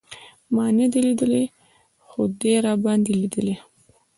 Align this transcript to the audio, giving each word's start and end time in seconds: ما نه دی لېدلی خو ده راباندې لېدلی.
ما 0.53 0.65
نه 0.77 0.85
دی 0.91 0.99
لېدلی 1.07 1.43
خو 2.07 2.21
ده 2.39 2.53
راباندې 2.65 3.13
لېدلی. 3.21 3.55